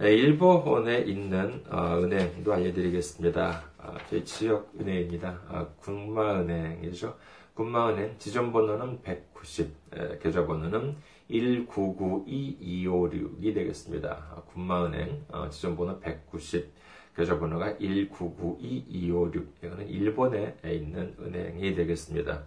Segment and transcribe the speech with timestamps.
[0.00, 3.62] 일본에 있는 은행도 알려드리겠습니다.
[4.10, 5.40] 저희 지역 은행입니다.
[5.78, 7.16] 군마은행이죠.
[7.54, 10.96] 군마은행 지점번호는 190, 계좌번호는
[11.30, 14.42] 1992256이 되겠습니다.
[14.52, 16.70] 군마은행 지점번호 190,
[17.16, 19.46] 계좌번호가 1992256.
[19.62, 22.42] 이거는 일본에 있는 은행이 되겠습니다.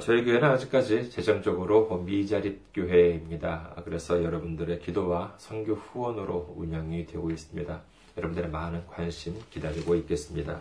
[0.00, 3.76] 저희 교회는 아직까지 재정적으로 미자립 교회입니다.
[3.84, 7.82] 그래서 여러분들의 기도와 선교 후원으로 운영이 되고 있습니다.
[8.16, 10.60] 여러분들의 많은 관심 기다리고 있겠습니다.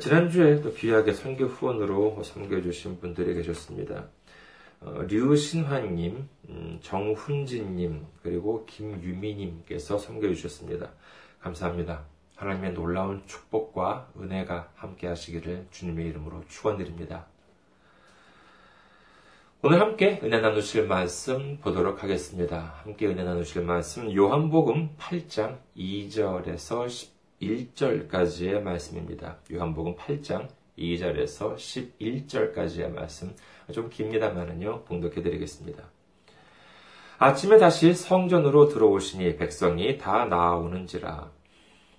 [0.00, 4.08] 지난주에 또 귀하게 선교 후원으로 섬겨주신 분들이 계셨습니다.
[5.08, 10.90] 류신환님, 음, 정훈진님, 그리고 김유미님께서 섬겨주셨습니다.
[11.40, 12.04] 감사합니다.
[12.36, 17.26] 하나님의 놀라운 축복과 은혜가 함께 하시기를 주님의 이름으로 축원드립니다.
[19.62, 22.74] 오늘 함께 은혜 나누실 말씀 보도록 하겠습니다.
[22.82, 27.08] 함께 은혜 나누실 말씀 요한복음 8장 2절에서
[27.40, 29.38] 11절까지의 말씀입니다.
[29.50, 33.34] 요한복음 8장 2절에서 11절까지의 말씀
[33.72, 35.84] 좀 깁니다만은요 봉독해 드리겠습니다.
[37.18, 41.30] 아침에 다시 성전으로 들어오시니 백성이 다 나아오는지라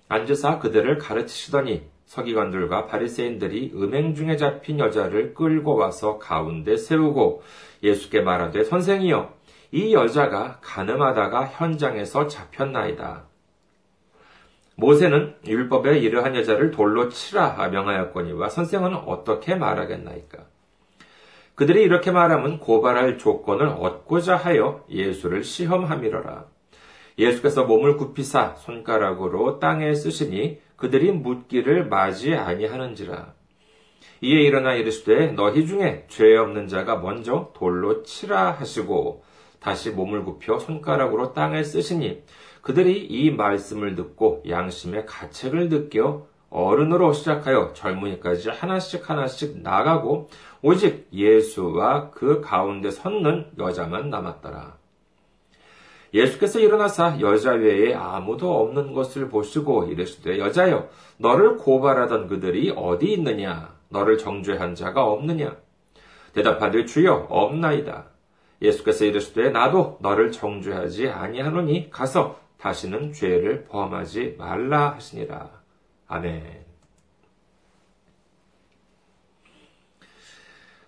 [0.08, 7.42] 앉으사 그들을 가르치시더니 서기관들과 바리새인들이 음행 중에 잡힌 여자를 끌고 와서 가운데 세우고
[7.82, 9.34] 예수께 말하되 선생이여
[9.72, 13.26] 이 여자가 가늠하다가 현장에서 잡혔나이다.
[14.76, 20.55] 모세는 율법에 이러한 여자를 돌로 치라 명하였거니와 선생은 어떻게 말하겠나이까?
[21.56, 26.44] 그들이 이렇게 말하면 고발할 조건을 얻고자 하여 예수를 시험함이러라.
[27.18, 33.34] 예수께서 몸을 굽히사 손가락으로 땅에 쓰시니 그들이 묻기를 맞이 아니하는지라.
[34.20, 39.24] 이에 일어나 이르시되 너희 중에 죄 없는 자가 먼저 돌로 치라 하시고
[39.58, 42.22] 다시 몸을 굽혀 손가락으로 땅에 쓰시니
[42.60, 50.30] 그들이 이 말씀을 듣고 양심의 가책을 느껴 어른으로 시작하여 젊은이까지 하나씩 하나씩 나가고
[50.62, 54.78] 오직 예수와 그 가운데 섰는 여자만 남았더라.
[56.14, 63.76] 예수께서 일어나사 여자 외에 아무도 없는 것을 보시고 이르시되 여자여 너를 고발하던 그들이 어디 있느냐?
[63.90, 65.56] 너를 정죄한 자가 없느냐?
[66.32, 68.06] 대답하되 주여 없나이다.
[68.62, 75.65] 예수께서 이르시되 나도 너를 정죄하지 아니하노니 가서 다시는 죄를 범하지 말라 하시니라
[76.08, 76.64] 아멘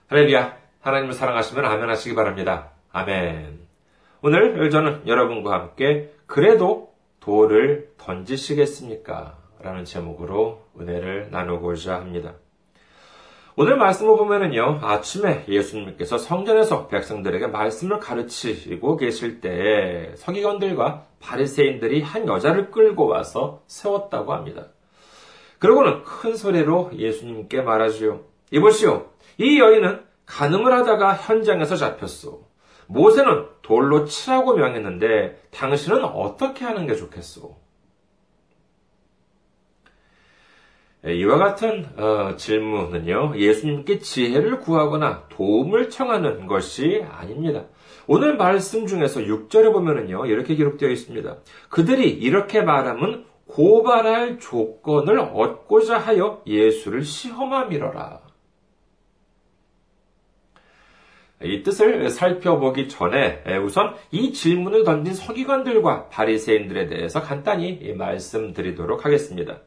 [0.08, 3.68] 할렐루야 하나님을 사랑하시면 아멘 하시기 바랍니다 아멘
[4.20, 9.36] 오늘 저는 여러분과 함께 그래도 돌을 던지시겠습니까?
[9.60, 12.34] 라는 제목으로 은혜를 나누고자 합니다.
[13.56, 22.70] 오늘 말씀을 보면은요, 아침에 예수님께서 성전에서 백성들에게 말씀을 가르치고 계실 때 서기관들과 바리새인들이 한 여자를
[22.70, 24.66] 끌고 와서 세웠다고 합니다.
[25.58, 28.24] 그러고는 큰 소리로 예수님께 말하지요.
[28.50, 32.46] 이보시오, 이 여인은 간음을 하다가 현장에서 잡혔소.
[32.86, 37.56] 모세는 돌로 치라고 명했는데 당신은 어떻게 하는 게 좋겠소?
[41.06, 47.66] 예, 이와 같은 어, 질문은요 예수님께 지혜를 구하거나 도움을 청하는 것이 아닙니다.
[48.06, 51.36] 오늘 말씀 중에서 6절에 보면은요 이렇게 기록되어 있습니다.
[51.68, 58.20] 그들이 이렇게 말하면 고발할 조건을 얻고자 하여 예수를 시험함이러라.
[61.42, 69.60] 이 뜻을 살펴보기 전에 우선 이 질문을 던진 서기관들과 바리새인들에 대해서 간단히 말씀드리도록 하겠습니다.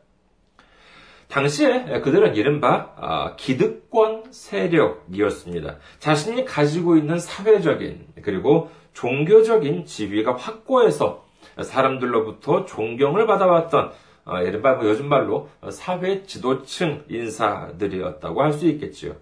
[1.29, 5.77] 당시에 그들은 이른바 아, 기득권 세력이었습니다.
[5.99, 11.20] 자신이 가지고 있는 사회적인 그리고 종교적인 지위가 확고해서
[11.61, 13.91] 사람들로부터 존경을 받아왔던
[14.25, 19.15] 아, 이른바 뭐 요즘 말로 사회 지도층 인사들이었다고 할 수 있겠지요.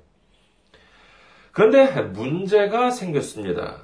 [1.52, 3.78] 그런데 문제가 생겼습니다.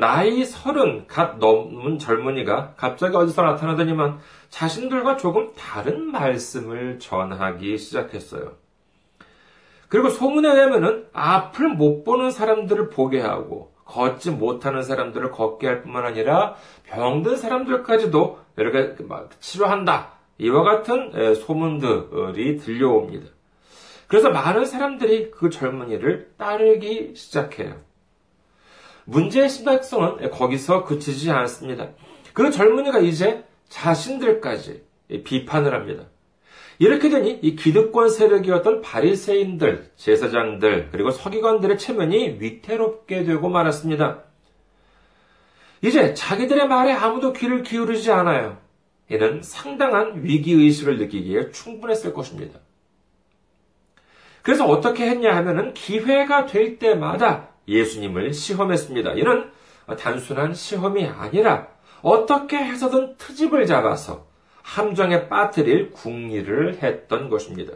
[0.00, 4.18] 나이 서른 갓 넘은 젊은이가 갑자기 어디서 나타나더니만
[4.48, 8.52] 자신들과 조금 다른 말씀을 전하기 시작했어요.
[9.88, 16.04] 그리고 소문에 의하면은 앞을 못 보는 사람들을 보게 하고 걷지 못하는 사람들을 걷게 할 뿐만
[16.04, 18.96] 아니라 병든 사람들까지도 이렇게
[19.40, 20.12] 치료한다.
[20.38, 23.26] 이와 같은 소문들이 들려옵니다.
[24.08, 27.76] 그래서 많은 사람들이 그 젊은이를 따르기 시작해요.
[29.04, 31.88] 문제의 심각성은 거기서 그치지 않습니다.
[32.34, 34.84] 그 젊은이가 이제 자신들까지
[35.24, 36.04] 비판을 합니다.
[36.82, 44.24] 이렇게 되니 이 기득권 세력이었던 바리새인들, 제사장들, 그리고 서기관들의 체면이 위태롭게 되고 말았습니다.
[45.80, 48.58] 이제 자기들의 말에 아무도 귀를 기울이지 않아요.
[49.08, 52.58] 이는 상당한 위기의식을 느끼기에 충분했을 것입니다.
[54.42, 59.12] 그래서 어떻게 했냐 하면은 기회가 될 때마다 예수님을 시험했습니다.
[59.12, 59.52] 이는
[60.00, 61.68] 단순한 시험이 아니라
[62.00, 64.31] 어떻게 해서든 트집을 잡아서
[64.62, 67.74] 함정에 빠뜨릴 궁리를 했던 것입니다.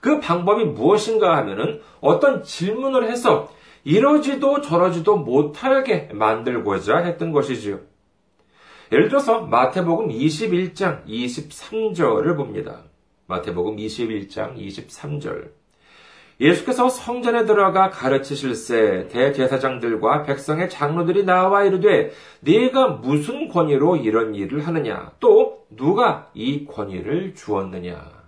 [0.00, 3.48] 그 방법이 무엇인가 하면은 어떤 질문을 해서
[3.84, 7.80] 이러지도 저러지도 못하게 만들고자 했던 것이지요.
[8.92, 12.82] 예를 들어서 마태복음 21장 23절을 봅니다.
[13.26, 15.50] 마태복음 21장 23절.
[16.40, 22.10] 예수께서 성전에 들어가 가르치실세 대제사장들과 백성의 장로들이 나와 이르되
[22.40, 28.24] 네가 무슨 권위로 이런 일을 하느냐 또 누가 이 권위를 주었느냐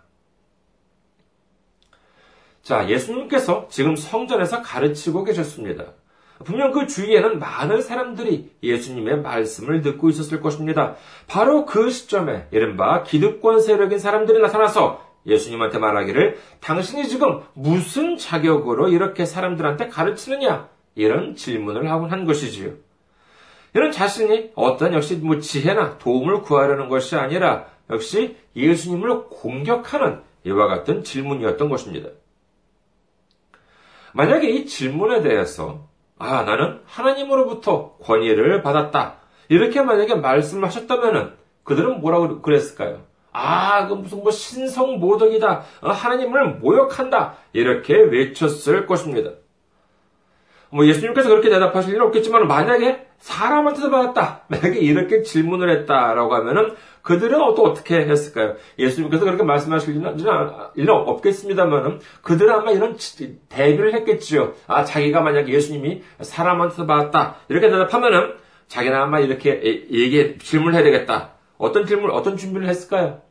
[2.62, 5.92] 자 예수님께서 지금 성전에서 가르치고 계셨습니다.
[6.44, 10.96] 분명 그 주위에는 많은 사람들이 예수님의 말씀을 듣고 있었을 것입니다.
[11.28, 19.24] 바로 그 시점에 이른바 기득권 세력인 사람들이 나타나서 예수님한테 말하기를 당신이 지금 무슨 자격으로 이렇게
[19.26, 20.68] 사람들한테 가르치느냐?
[20.94, 22.72] 이런 질문을 하곤 한 것이지요.
[23.74, 31.02] 이런 자신이 어떤 역시 뭐 지혜나 도움을 구하려는 것이 아니라 역시 예수님을 공격하는 이와 같은
[31.02, 32.10] 질문이었던 것입니다.
[34.14, 39.18] 만약에 이 질문에 대해서 아, 나는 하나님으로부터 권위를 받았다.
[39.48, 43.02] 이렇게 만약에 말씀하셨다면 그들은 뭐라고 그랬을까요?
[43.32, 45.62] 아, 그 무슨 뭐 신성 모독이다.
[45.82, 47.34] 어, 하나님을 모욕한다.
[47.52, 49.32] 이렇게 외쳤을 것입니다.
[50.70, 54.42] 뭐 예수님께서 그렇게 대답하실 일은 없겠지만 만약에 사람한테서 받았다.
[54.48, 58.56] 만약에 이렇게 질문을 했다라고 하면은 그들은 또 어떻게 했을까요?
[58.78, 60.18] 예수님께서 그렇게 말씀하실 일은,
[60.74, 62.96] 일은 없겠습니다만은 그들은 아마 이런
[63.48, 64.54] 대비를 했겠지요.
[64.66, 67.36] 아, 자기가 만약에 예수님이 사람한테서 받았다.
[67.48, 68.34] 이렇게 대답하면은
[68.66, 71.34] 자기는 아마 이렇게 얘기, 질문을 해야 되겠다.
[71.58, 73.22] 어떤 질문, 어떤 준비를 했을까요?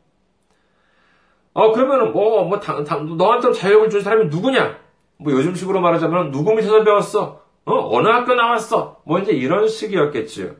[1.52, 4.78] 어, 그러면은 뭐, 뭐, 당, 당, 너한테 자격을 준 사람이 누구냐?
[5.18, 7.45] 뭐 요즘식으로 말하자면 누구 밑에서 배웠어?
[7.66, 9.00] 어, 어느 학교 나왔어?
[9.04, 10.54] 뭐 이제 이런 식이었겠지요.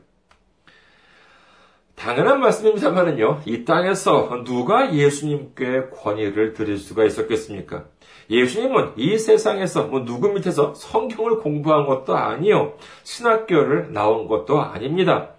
[1.95, 7.85] 당연한 말씀입니다만은요, 이 땅에서 누가 예수님께 권위를 드릴 수가 있었겠습니까?
[8.29, 12.73] 예수님은 이 세상에서 뭐 누구 밑에서 성경을 공부한 것도 아니요,
[13.03, 15.29] 신학교를 나온 것도 아닙니다.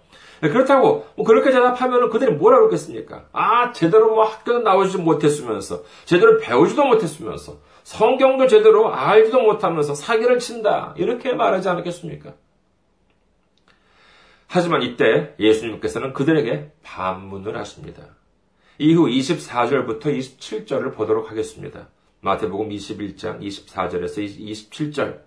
[0.41, 3.25] 네, 그렇다고 뭐 그렇게 대답하면 그들이 뭐라 그러겠습니까?
[3.31, 10.93] 아 제대로 뭐 학교도 나오지 못했으면서 제대로 배우지도 못했으면서 성경도 제대로 알지도 못하면서 사기를 친다
[10.97, 12.33] 이렇게 말하지 않았겠습니까?
[14.47, 18.15] 하지만 이때 예수님께서는 그들에게 반문을 하십니다.
[18.79, 21.89] 이후 24절부터 27절을 보도록 하겠습니다.
[22.21, 25.21] 마태복음 21장 24절에서 27절.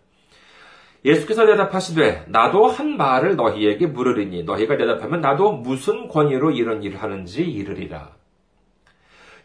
[1.04, 7.42] 예수께서 대답하시되 나도 한 말을 너희에게 물으리니 너희가 대답하면 나도 무슨 권위로 이런 일을 하는지
[7.42, 8.14] 이르리라.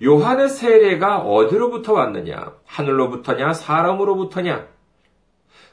[0.04, 2.54] 요한의 세례가 어디로부터 왔느냐?
[2.66, 3.54] 하늘로부터냐?
[3.54, 4.68] 사람으로부터냐?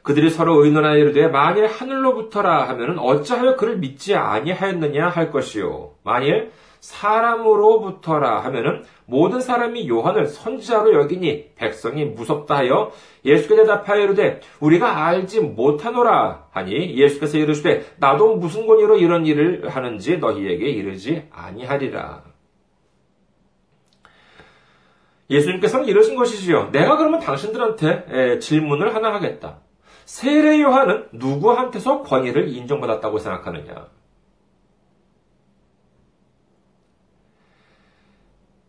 [0.03, 5.93] 그들이 서로 의논하여 이르되 만일 하늘로부터라 하면은 어찌하여 그를 믿지 아니하였느냐 할 것이요.
[6.03, 12.93] 만일 사람으로부터라 하면은 모든 사람이 요한을 선지자로 여기니 백성이 무섭다 하여
[13.25, 20.19] 예수께 대답하여 이르되 우리가 알지 못하노라 하니 예수께서 이르시되 나도 무슨 권위로 이런 일을 하는지
[20.19, 22.34] 너희에게 이르지 아니하리라.
[25.31, 26.71] 예수님께서는 이러신 것이지요.
[26.71, 29.61] 내가 그러면 당신들한테 질문을 하나 하겠다.
[30.05, 33.89] 세례 요한은 누구한테서 권위를 인정받았다고 생각하느냐?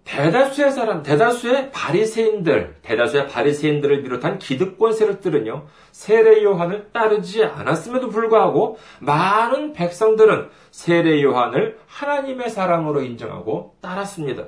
[0.06, 9.74] 대다수의 사람, 대다수의 바리새인들, 대다수의 바리새인들을 비롯한 기득권 세력들은요, 세례 요한을 따르지 않았음에도 불구하고 많은
[9.74, 14.46] 백성들은 세례 요한을 하나님의 사람으로 인정하고 따랐습니다.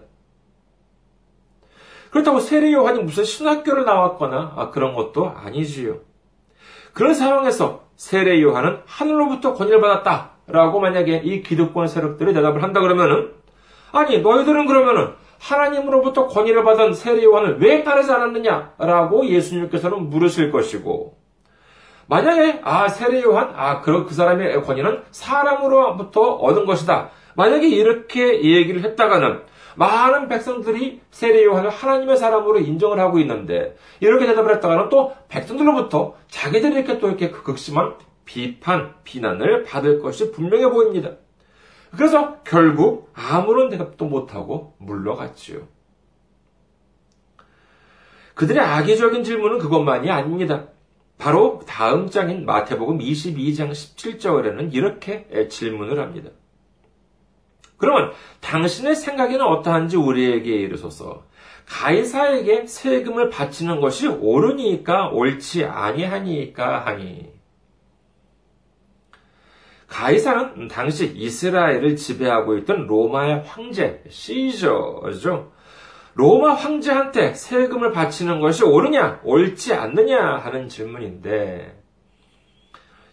[2.12, 5.98] 그렇다고 세례 요한이 무슨 신학교를 나왔거나 아, 그런 것도 아니지요.
[6.94, 13.32] 그런 상황에서 세례 요한은 하늘로부터 권위를 받았다라고 만약에 이 기득권 세력들이 대답을 한다 그러면은
[13.92, 21.18] 아니 너희들은 그러면은 하나님으로부터 권위를 받은 세례 요한을 왜 따르지 않았느냐라고 예수님께서는 물으실 것이고
[22.08, 27.10] 만약에 아 세례 요한 아 그 그 사람의 권위는 사람으로부터 얻은 것이다.
[27.36, 29.42] 만약에 이렇게 얘기를 했다가는
[29.78, 36.74] 많은 백성들이 세례 요한을 하나님의 사람으로 인정을 하고 있는데 이렇게 대답을 했다가는 또 백성들로부터 자기들이
[36.76, 41.12] 이렇게 또 이렇게 그 극심한 비판, 비난을 받을 것이 분명해 보입니다.
[41.96, 45.68] 그래서 결국 아무런 대답도 못하고 물러갔지요.
[48.34, 50.68] 그들의 악의적인 질문은 그것만이 아닙니다.
[51.18, 56.32] 바로 다음 장인 마태복음 22장 17절에는 이렇게 질문을 합니다.
[57.78, 61.26] 그러면 당신의 생각에는 어떠한지 우리에게 이르소서.
[61.66, 67.32] 가이사에게 세금을 바치는 것이 옳으니까 옳지 아니하니까 하니.
[69.88, 75.52] 가이사는 당시 이스라엘을 지배하고 있던 로마의 황제 시저죠.
[76.14, 81.80] 로마 황제한테 세금을 바치는 것이 옳으냐, 옳지 않느냐 하는 질문인데,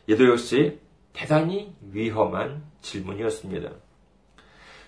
[0.07, 0.81] 이도 역시
[1.13, 3.71] 대단히 위험한 질문이었습니다.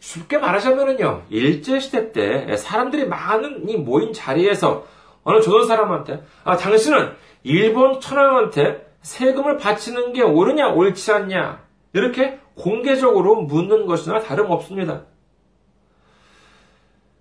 [0.07, 4.87] 쉽게 말하자면요, 일제시대 때 사람들이 많이 모인 자리에서
[5.25, 11.61] 어느 조선 사람한테, 아, 당신은 일본 천황한테 세금을 바치는 게 옳으냐, 옳지 않냐,
[11.93, 15.07] 이렇게 공개적으로 묻는 것이나 다름없습니다.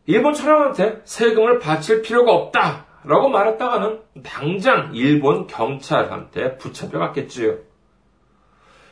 [0.06, 2.86] 일본 천황한테 세금을 바칠 필요가 없다!
[3.04, 7.58] 라고 말했다가는 당장 일본 경찰한테 붙잡혀갔겠지요.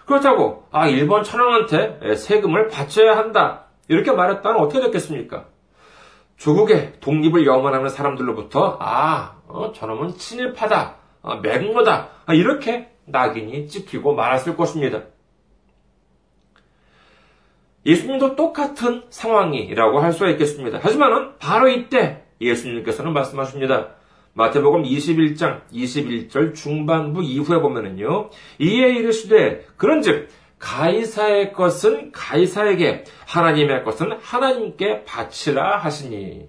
[0.08, 3.63] 그렇다고, 아, 일본 천황한테 세금을 바쳐야 한다.
[3.94, 5.46] 이렇게 말했다면 어떻게 됐겠습니까?
[6.38, 14.58] 조국의 독립을 염원하는 사람들로부터 아, 어, 저놈은 친일파다, 아, 맹모다 아, 이렇게 낙인이 찍히고 말았을
[14.58, 15.04] 것입니다.
[17.86, 20.80] 예수님도 똑같은 상황이라고 할 수가 있겠습니다.
[20.82, 23.90] 하지만 바로 이때 예수님께서는 말씀하십니다.
[24.34, 28.30] 마태복음 21장 21절 중반부 이후에 보면은요.
[28.60, 30.30] 이에 이르시되 그런즉
[30.64, 36.48] 가이사의 것은 가이사에게, 하나님의 것은 하나님께 바치라 하시니.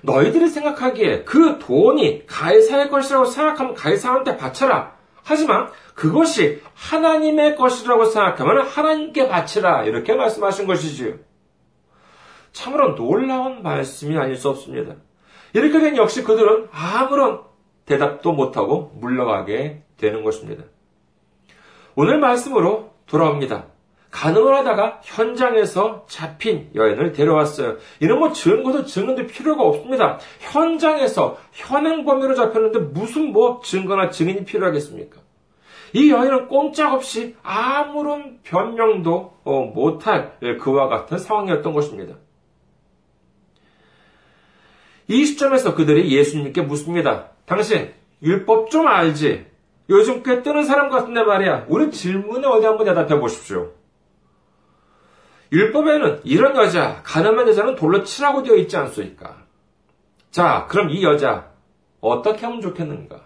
[0.00, 4.96] 너희들이 생각하기에 그 돈이 가이사의 것이라고 생각하면 가이사한테 바쳐라.
[5.22, 9.84] 하지만 그것이 하나님의 것이라고 생각하면 하나님께 바치라.
[9.84, 11.16] 이렇게 말씀하신 것이지요.
[12.52, 14.94] 참으로 놀라운 말씀이 아닐 수 없습니다.
[15.52, 17.42] 이렇게 된 역시 그들은 아무런
[17.84, 20.64] 대답도 못하고 물러가게 되는 것입니다.
[21.96, 23.64] 오늘 말씀으로 돌아옵니다.
[24.10, 27.76] 가능을 하다가 현장에서 잡힌 여인을 데려왔어요.
[28.00, 30.18] 이런 뭐 증거도 증언도 필요가 없습니다.
[30.40, 35.20] 현장에서 현행 범위로 잡혔는데 무슨 뭐 증거나 증인이 필요하겠습니까?
[35.92, 42.14] 이 여인은 꼼짝없이 아무런 변명도 어, 못할 그와 같은 상황이었던 것입니다.
[45.08, 47.30] 이 시점에서 그들이 예수님께 묻습니다.
[47.46, 49.46] 당신 율법 좀 알지?
[49.88, 51.66] 요즘 꽤 뜨는 사람 같은데 말이야.
[51.68, 53.72] 우리 질문에 어디 한번 대답해 보십시오.
[55.52, 59.44] 율법에는 이런 여자, 가늠한 여자는 돌로 치라고 되어 있지 않습니까?
[60.30, 61.52] 자, 그럼 이 여자
[62.00, 63.24] 어떻게 하면 좋겠는가?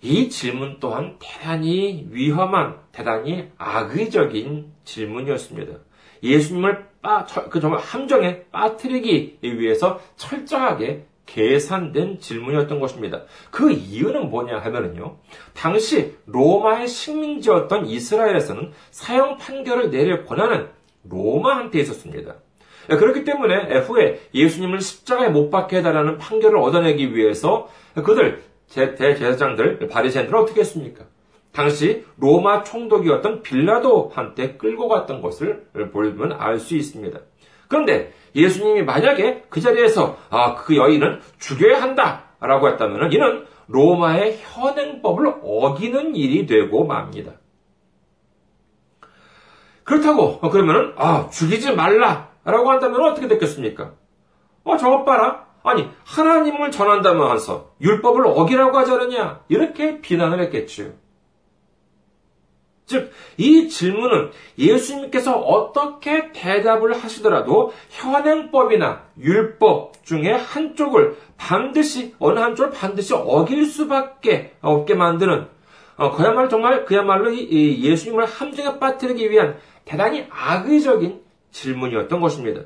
[0.00, 5.78] 이 질문 또한 대단히 위험한, 대단히 악의적인 질문이었습니다.
[6.22, 13.22] 예수님을 빠, 그 정말 함정에 빠뜨리기 위해서 철저하게 계산된 질문이었던 것입니다.
[13.50, 15.18] 그 이유는 뭐냐 하면요.
[15.54, 20.68] 당시 로마의 식민지였던 이스라엘에서는 사형 판결을 내릴 권한은
[21.08, 22.36] 로마한테 있었습니다.
[22.88, 28.42] 그렇기 때문에 후에 예수님을 십자가에 못 박게 해달라는 판결을 얻어내기 위해서 그들
[28.72, 31.04] 대제사장들 바리새인들은 어떻게 했습니까?
[31.52, 37.18] 당시 로마 총독이었던 빌라도한테 끌고 갔던 것을 보면 알 수 있습니다.
[37.68, 46.16] 그런데 예수님이 만약에 그 자리에서 아, 그 여인은 죽여야 한다라고 했다면 이는 로마의 현행법을 어기는
[46.16, 47.32] 일이 되고 맙니다.
[49.84, 53.92] 그렇다고 그러면은 아, 죽이지 말라라고 한다면 어떻게 됐겠습니까?
[54.64, 55.46] 어, 저것 봐라.
[55.62, 59.40] 아니, 하나님을 전한다면서 율법을 어기라고 하지 않느냐?
[59.48, 60.92] 이렇게 비난을 했겠지요.
[62.88, 73.12] 즉, 이 질문은 예수님께서 어떻게 대답을 하시더라도 현행법이나 율법 중에 한쪽을 반드시, 어느 한쪽을 반드시
[73.12, 75.46] 어길 수밖에 없게 만드는,
[75.96, 82.62] 어, 그야말로 정말, 그야말로 이, 예수님을 함정에 빠뜨리기 위한 대단히 악의적인 질문이었던 것입니다.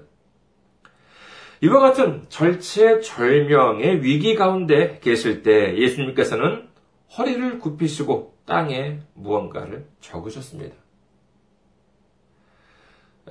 [1.62, 6.68] 이와 같은 절체절명의 위기 가운데 계실 때 예수님께서는
[7.18, 10.76] 허리를 굽히시고 땅에 무언가를 적으셨습니다.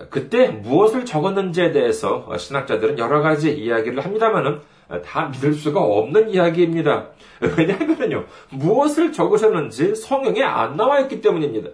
[0.10, 4.62] 그때 무엇을 적었는지에 대해서 신학자들은 여러 가지 이야기를 합니다만은
[5.06, 7.10] 다 믿을 수가 없는 이야기입니다.
[7.58, 11.70] 왜냐하면요, 무엇을 적으셨는지 성경에 안 나와 있기 때문입니다.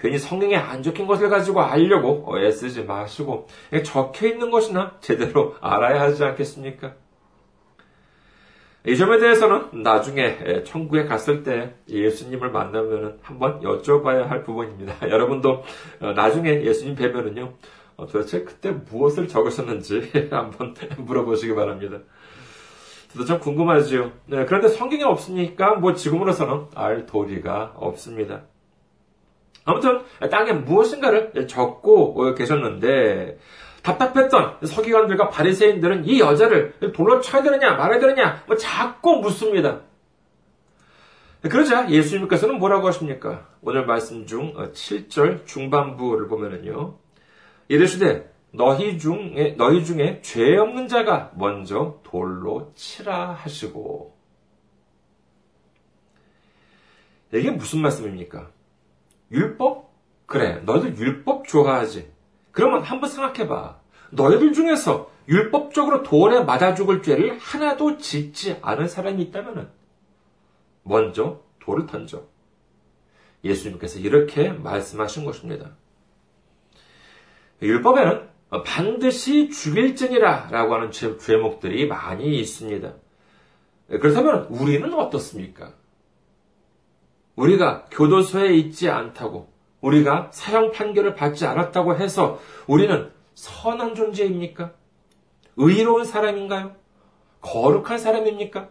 [0.00, 3.46] 괜히 성경에 안 적힌 것을 가지고 알려고 애쓰지 마시고
[3.84, 6.94] 적혀 있는 것이나 제대로 알아야 하지 않겠습니까?
[8.86, 14.94] 이 점에 대해서는 나중에 천국에 갔을 때 예수님을 만나면 한번 여쭤봐야 할 부분입니다.
[15.10, 15.64] 여러분도
[16.00, 17.52] 어, 나중에 예수님 뵈면은요,
[17.96, 21.98] 어, 도대체 그때 무엇을 적으셨는지 한번 물어보시기 바랍니다.
[23.08, 24.12] 저도 참 궁금하지요.
[24.26, 28.42] 네, 그런데 성경에 없으니까 뭐 지금으로서는 알 도리가 없습니다.
[29.64, 33.36] 아무튼 땅에 무엇인가를 적고 계셨는데
[33.86, 39.82] 답답했던 서기관들과 바리새인들은 이 여자를 돌로 쳐야 되느냐 말아야 되느냐 뭐 자꾸 묻습니다.
[41.42, 43.46] 그러자 예수님께서는 뭐라고 하십니까?
[43.62, 46.98] 오늘 말씀 중 7절 어, 중반부를 보면은요.
[47.68, 54.16] 이르시되 너희 중에 너희 중에 죄 없는 자가 먼저 돌로 치라 하시고
[57.32, 58.50] 이게 무슨 말씀입니까?
[59.30, 59.92] 율법?
[60.26, 62.15] 그래, 너희들 율법 좋아하지.
[62.56, 63.78] 그러면 한번 생각해봐.
[64.12, 69.70] 너희들 중에서 율법적으로 돌에 맞아 죽을 죄를 하나도 짓지 않은 사람이 있다면
[70.82, 72.24] 먼저 돌을 던져.
[73.44, 75.72] 예수님께서 이렇게 말씀하신 것입니다.
[77.60, 78.26] 율법에는
[78.64, 82.94] 반드시 죽일죄니라 라고 하는 죄목들이 많이 있습니다.
[83.88, 85.74] 그렇다면 우리는 어떻습니까?
[87.34, 89.55] 우리가 교도소에 있지 않다고
[89.86, 94.72] 우리가 사형 판결을 받지 않았다고 해서 우리는 선한 존재입니까?
[95.56, 96.72] 의로운 사람인가요?
[97.40, 98.68] 거룩한 사람입니까?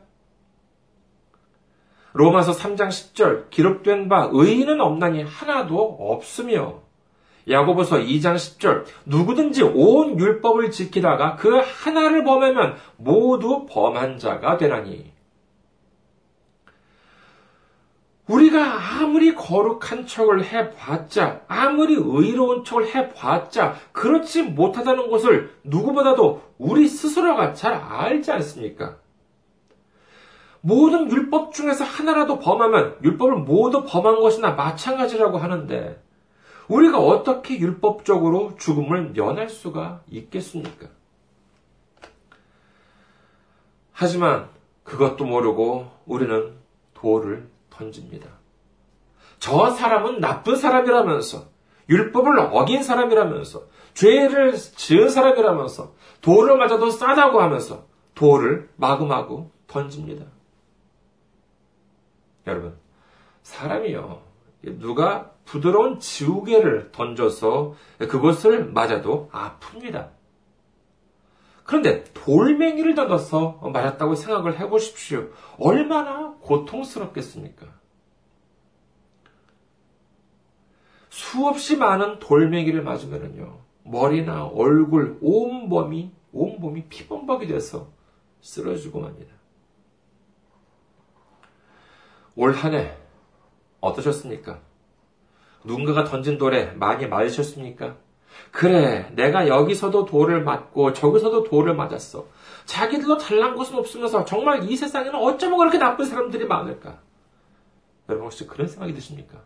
[2.14, 6.82] 로마서 3장 10절 기록된 바 의인은 없나니 하나도 없으며
[7.50, 15.15] 야고보서 2장 10절 누구든지 온 율법을 지키다가 그 하나를 범하면 모두 범한 자가 되나니
[18.28, 27.54] 우리가 아무리 거룩한 척을 해봤자, 아무리 의로운 척을 해봤자, 그렇지 못하다는 것을 누구보다도 우리 스스로가
[27.54, 28.98] 잘 알지 않습니까?
[30.62, 36.02] 모든 율법 중에서 하나라도 범하면 율법을 모두 범한 것이나 마찬가지라고 하는데,
[36.68, 40.88] 우리가 어떻게 율법적으로 죽음을 면할 수가 있겠습니까?
[43.92, 44.50] 하지만
[44.84, 46.56] 그것도 모르고 우리는
[46.96, 48.30] 돌을 던집니다.
[49.40, 51.50] 저 사람은 나쁜 사람이라면서,
[51.90, 57.86] 율법을 어긴 사람이라면서, 죄를 지은 사람이라면서, 돌을 맞아도 싸다고 하면서,
[58.16, 60.26] 돌을 마구마구 던집니다.
[62.48, 62.78] 여러분,
[63.44, 64.22] 사람이요.
[64.80, 67.76] 누가 부드러운 지우개를 던져서
[68.10, 70.10] 그것을 맞아도 아픕니다.
[71.66, 75.30] 그런데 돌멩이를 던져서 맞았다고 생각을 해보십시오.
[75.60, 77.66] 얼마나 고통스럽겠습니까?
[81.10, 83.62] 수없이 많은 돌멩이를 맞으면요.
[83.84, 87.90] 머리나 얼굴, 온몸이, 온몸이 피범벅이 돼서
[88.42, 89.34] 쓰러지고 맙니다.
[92.36, 92.96] 올 한 해
[93.80, 94.60] 어떠셨습니까?
[95.64, 97.98] 누군가가 던진 돌에 많이 맞으셨습니까?
[98.52, 102.26] 그래, 내가 여기서도 돌을 맞고 저기서도 돌을 맞았어.
[102.66, 107.00] 자기들도 잘난 것은 없으면서 정말 이 세상에는 어쩌면 그렇게 나쁜 사람들이 많을까?
[108.08, 109.42] 여러분 혹시 그런 생각이 드십니까?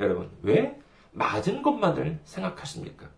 [0.00, 0.78] 여러분, 왜
[1.12, 3.08] 맞은 것만을 생각하십니까?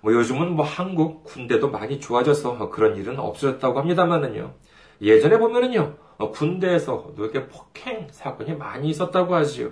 [0.00, 4.54] 뭐 요즘은 뭐 한국 군대도 많이 좋아져서 그런 일은 없어졌다고 합니다만은요.
[5.00, 5.96] 예전에 보면은요,
[6.32, 9.70] 군대에서 이렇게 폭행 사건이 많이 있었다고 하지요.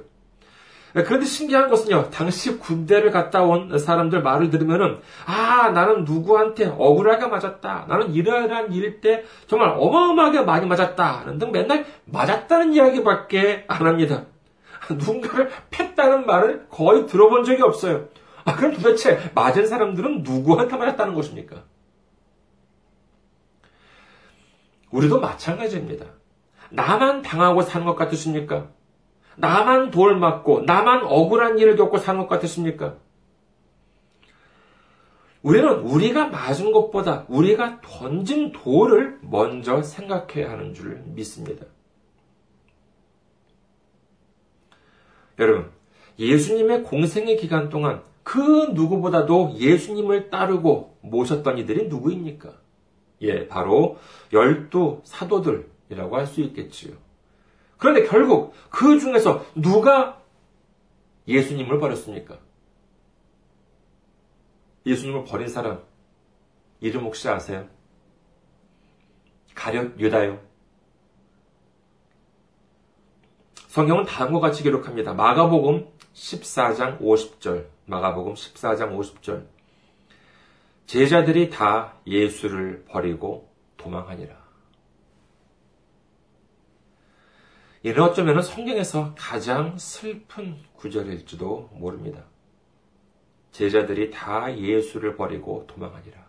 [0.96, 7.26] 네, 그런데 신기한 것은요, 당시 군대를 갔다 온 사람들 말을 들으면은, 아, 나는 누구한테 억울하게
[7.26, 7.84] 맞았다.
[7.86, 11.36] 나는 이러이러한 일 때 정말 어마어마하게 많이 맞았다.
[11.38, 14.24] 등 맨날 맞았다는 이야기밖에 안 합니다.
[14.88, 18.08] 누군가를 팼다는 말을 거의 들어본 적이 없어요.
[18.46, 21.64] 아, 그럼 도대체 맞은 사람들은 누구한테 맞았다는 것입니까?
[24.92, 26.06] 우리도 마찬가지입니다.
[26.70, 28.68] 나만 당하고 사는 것 같으십니까?
[29.36, 32.96] 나만 돌 맞고 나만 억울한 일을 겪고 사는 것 같으십니까?
[35.42, 41.66] 우리는 우리가 맞은 것보다 우리가 던진 돌을 먼저 생각해야 하는 줄 믿습니다.
[45.38, 45.70] 여러분,
[46.18, 48.40] 예수님의 공생의 기간 동안 그
[48.72, 52.52] 누구보다도 예수님을 따르고 모셨던 이들이 누구입니까?
[53.22, 53.98] 예, 바로
[54.32, 56.94] 열두 사도들이라고 할 수 있겠지요.
[57.78, 60.22] 그런데 결국 그 중에서 누가
[61.28, 62.38] 예수님을 버렸습니까?
[64.86, 65.82] 예수님을 버린 사람
[66.80, 67.68] 이름 혹시 아세요?
[69.54, 70.40] 가룟 유다요.
[73.68, 75.12] 성경은 다음과 같이 기록합니다.
[75.12, 77.66] 마가복음 14장 50절.
[77.86, 79.46] 마가복음 14장 50절.
[80.86, 84.45] 제자들이 다 예수를 버리고 도망하니라.
[87.86, 92.24] 이는 어쩌면 성경에서 가장 슬픈 구절일지도 모릅니다.
[93.52, 96.26] 제자들이 다 예수를 버리고 도망하니라.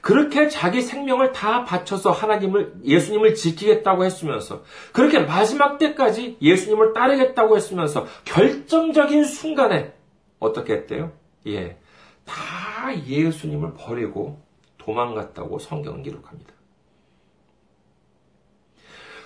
[0.00, 8.04] 그렇게 자기 생명을 다 바쳐서 하나님을, 예수님을 지키겠다고 했으면서, 그렇게 마지막 때까지 예수님을 따르겠다고 했으면서,
[8.24, 9.94] 결정적인 순간에,
[10.40, 11.12] 어떻게 했대요?
[11.46, 11.78] 예.
[12.24, 14.42] 다 예수님을 버리고
[14.78, 16.57] 도망갔다고 성경은 기록합니다.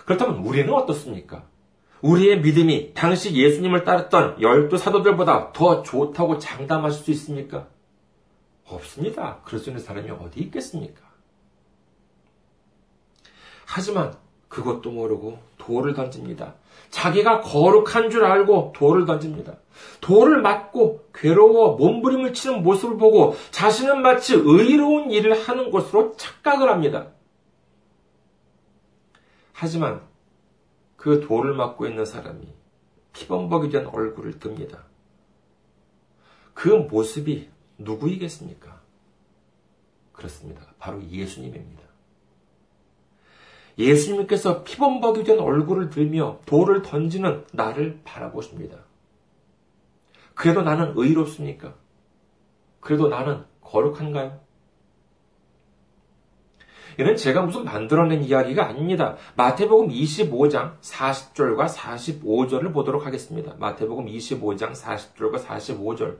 [0.05, 1.45] 그렇다면 우리는 어떻습니까?
[2.03, 7.69] 우리의 믿음이 당시 예수님을 따랐던 열두 사도들보다 더 좋다고 장담하실 수 있습니까?
[8.67, 9.41] 없습니다.
[9.45, 11.01] 그럴 수 있는 사람이 어디 있겠습니까?
[13.67, 14.15] 하지만
[14.49, 16.55] 그것도 모르고 돌을 던집니다.
[16.91, 19.57] 자기가 거룩한 줄 알고 돌을 던집니다.
[20.01, 27.07] 돌을 맞고 괴로워 몸부림을 치는 모습을 보고 자신은 마치 의로운 일을 하는 것으로 착각을 합니다.
[29.63, 30.03] 하지만
[30.97, 32.53] 그 돌을 맞고 있는 사람이
[33.13, 34.83] 피범벅이 된 얼굴을 듭니다.
[36.53, 37.49] 그 모습이
[37.79, 38.81] 누구이겠습니까?
[40.13, 40.63] 그렇습니다.
[40.81, 41.81] 바로 예수님입니다.
[43.79, 48.79] 예수님께서 피범벅이 된 얼굴을 들며 돌을 던지는 나를 바라보십니다.
[50.35, 51.77] 그래도 나는 의롭습니까?
[52.81, 54.41] 그래도 나는 거룩한가요?
[56.99, 59.17] 이는 제가 무슨 만들어낸 이야기가 아닙니다.
[59.37, 63.55] 마태복음 25장 40절과 45절을 보도록 하겠습니다.
[63.59, 66.19] 마태복음 25장 40절과 45절.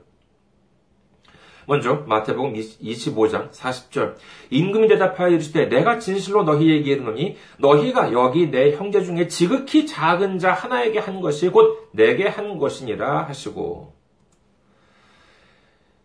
[1.65, 4.15] 먼저 마태복음 25장 40절
[4.49, 10.51] 임금이 대답하여 이르시되 내가 진실로 너희에게 이르노니 너희가 여기 내 형제 중에 지극히 작은 자
[10.51, 13.93] 하나에게 한 것이 곧 내게 한 것이니라 하시고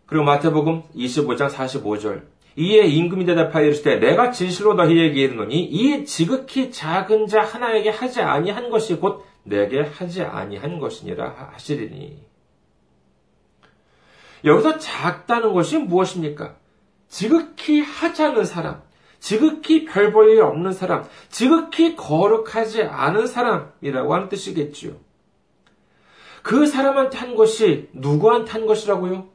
[0.06, 2.22] 그리고 마태복음 25장 45절
[2.58, 8.68] 이에 임금이 대답하여 이르시되 내가 진실로 너희에게 이르노니 이 지극히 작은 자 하나에게 하지 아니한
[8.70, 12.26] 것이 곧 내게 하지 아니한 것이니라 하시리니
[14.44, 16.56] 여기서 작다는 것이 무엇입니까?
[17.08, 18.82] 지극히 하지 않은 사람,
[19.20, 24.92] 지극히 별 볼 일 없는 사람, 지극히 거룩하지 않은 사람이라고 하는 뜻이겠지요.
[26.42, 29.28] 그 사람한테 한 것이 누구한테 한 것이라고요?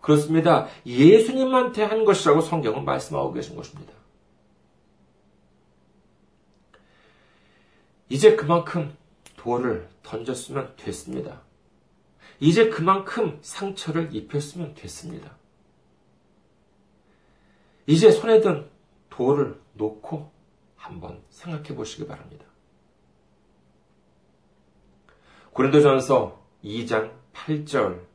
[0.00, 0.66] 그렇습니다.
[0.86, 3.92] 예수님한테 한 것이라고 성경은 말씀하고 계신 것입니다.
[8.08, 8.96] 이제 그만큼
[9.36, 11.42] 돌을 던졌으면 됐습니다.
[12.40, 15.36] 이제 그만큼 상처를 입혔으면 됐습니다.
[17.86, 18.68] 이제 손에 든
[19.10, 20.30] 돌을 놓고
[20.76, 22.46] 한번 생각해 보시기 바랍니다.
[25.52, 28.09] 고린도전서 2장 8절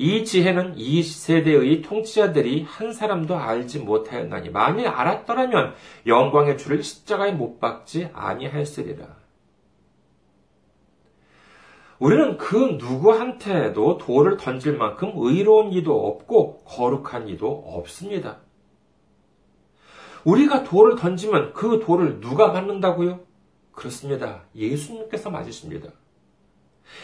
[0.00, 5.74] 이 지혜는 이 세대의 통치자들이 한 사람도 알지 못하였나니 만일 알았더라면
[6.06, 9.14] 영광의 주를 십자가에 못 박지 아니하였으리라.
[11.98, 18.38] 우리는 그 누구한테도 돌을 던질 만큼 의로운 이도 없고 거룩한 이도 없습니다.
[20.24, 23.20] 우리가 돌을 던지면 그 돌을 누가 맞는다고요?
[23.72, 24.44] 그렇습니다.
[24.56, 25.90] 예수님께서 맞으십니다.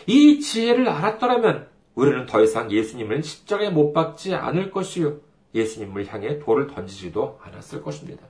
[0.07, 5.17] 이 지혜를 알았더라면 우리는 더 이상 예수님을 십자가에 못 박지 않을 것이요.
[5.55, 8.27] 예수님을 향해 돌을 던지지도 않았을 것입니다.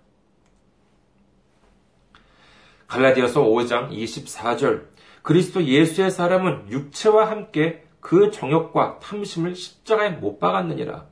[2.87, 4.87] 갈라디아서 5장 24절
[5.23, 11.07] 그리스도 예수의 사람은 육체와 함께 그 정욕과 탐심을 십자가에 못 박았느니라.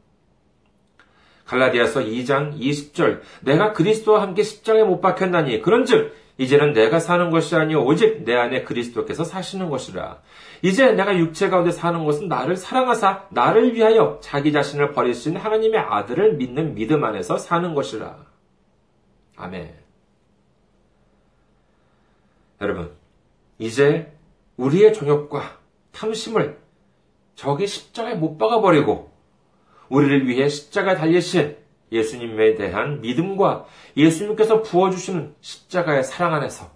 [1.46, 7.84] 갈라디아서 2장 20절 내가 그리스도와 함께 십자가에 못 박혔나니 그런즉 이제는 내가 사는 것이 아니요
[7.84, 10.20] 오직 내 안에 그리스도께서 사시는 것이라.
[10.62, 16.34] 이제 내가 육체 가운데 사는 것은 나를 사랑하사 나를 위하여 자기 자신을 버리신 하나님의 아들을
[16.34, 18.26] 믿는 믿음 안에서 사는 것이라.
[19.36, 19.74] 아멘.
[22.60, 22.92] 여러분,
[23.58, 24.12] 이제
[24.56, 25.58] 우리의 정욕과
[25.92, 26.58] 탐심을
[27.36, 29.13] 저기 십자가에 못 박아버리고
[29.88, 31.56] 우리를 위해 십자가에 달리신
[31.92, 33.66] 예수님에 대한 믿음과
[33.96, 36.70] 예수님께서 부어주시는 십자가의 사랑 안에서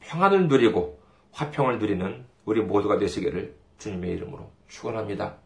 [0.00, 1.00] 평안을 누리고
[1.32, 5.36] 화평을 누리는 우리 모두가 되시기를 주님의 이름으로 축원합니다.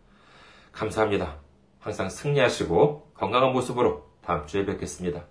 [0.73, 1.39] 감사합니다.
[1.79, 5.25] 항상 승리하시고 건강한 모습으로 다음 주에 뵙겠습니다.